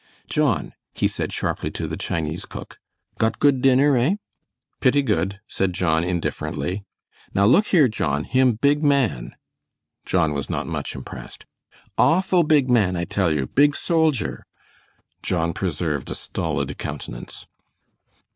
"John," 0.27 0.73
he 0.95 1.07
said, 1.07 1.31
sharply, 1.31 1.69
to 1.69 1.85
the 1.87 1.95
Chinese 1.95 2.45
cook, 2.45 2.79
"got 3.19 3.37
good 3.37 3.61
dinner, 3.61 3.95
eh?" 3.95 4.15
"Pitty 4.79 5.03
good," 5.03 5.39
said 5.47 5.73
John, 5.73 6.03
indifferently. 6.03 6.83
"Now, 7.35 7.45
look 7.45 7.67
here, 7.67 7.87
John, 7.87 8.23
him 8.23 8.53
big 8.53 8.83
man." 8.83 9.35
John 10.03 10.33
was 10.33 10.49
not 10.49 10.65
much 10.65 10.95
impressed. 10.95 11.45
"Awful 11.99 12.41
big 12.41 12.67
man, 12.67 12.95
I 12.95 13.03
tell 13.05 13.31
you, 13.31 13.45
big 13.45 13.75
soldier." 13.75 14.43
John 15.21 15.53
preserved 15.53 16.09
a 16.09 16.15
stolid 16.15 16.75
countenance. 16.79 17.45